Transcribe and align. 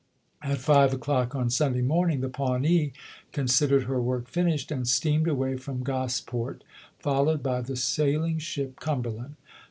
At 0.41 0.57
five 0.57 0.95
o'clock 0.95 1.35
on 1.35 1.51
Sunday 1.51 1.83
morning 1.83 2.21
the 2.21 2.27
Paivnee 2.27 2.91
considered 3.31 3.83
her 3.83 4.01
work 4.01 4.27
finished, 4.27 4.71
and 4.71 4.87
steamed 4.87 5.27
away 5.27 5.57
from 5.57 5.83
Grosport, 5.83 6.63
followed 6.97 7.43
by 7.43 7.61
the 7.61 7.75
sail 7.75 8.23
ing 8.23 8.39
ship 8.39 8.79
Cumberland. 8.79 9.35